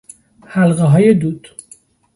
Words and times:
حلقههای 0.47 1.13
دود 1.13 1.47